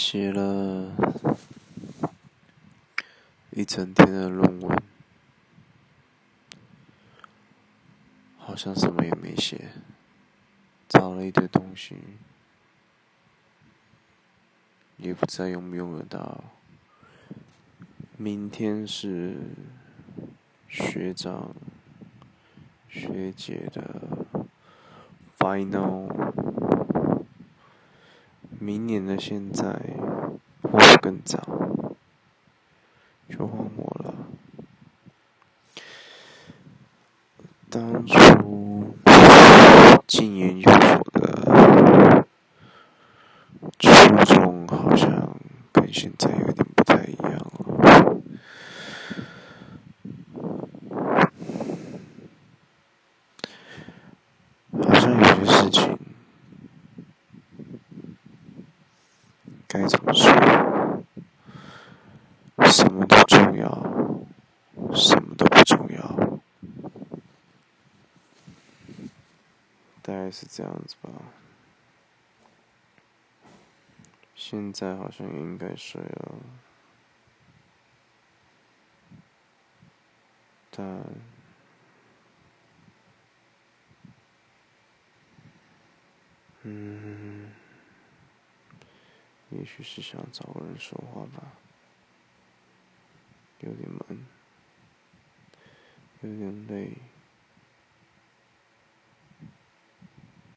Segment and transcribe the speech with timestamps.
[0.00, 0.94] 写了
[3.50, 4.82] 一整天的论文，
[8.38, 9.72] 好像什么也没写，
[10.88, 11.96] 找了一堆东西，
[14.98, 16.44] 也不知道用不用得到。
[18.16, 19.36] 明天是
[20.68, 21.52] 学长、
[22.88, 24.26] 学姐的
[25.36, 26.57] final。
[28.58, 29.64] 明年的现在，
[30.62, 31.38] 或更早，
[33.28, 34.14] 就换我了。
[37.70, 38.94] 当初
[40.06, 42.26] 进研究所的
[43.78, 43.88] 初
[44.24, 45.38] 衷，好像
[45.72, 47.44] 跟现在有点不太一样了。
[54.82, 55.98] 好像有些事情。
[59.80, 60.32] 该怎么说？
[62.66, 63.70] 什么都重要，
[64.92, 66.40] 什么都不重要，
[70.02, 71.08] 大概是这样子吧。
[74.34, 76.34] 现在好像应该睡了，
[80.70, 81.04] 但，
[86.64, 87.37] 嗯。
[89.58, 91.42] 也许是想找个人说话吧，
[93.60, 94.24] 有点闷，
[96.22, 96.92] 有点累。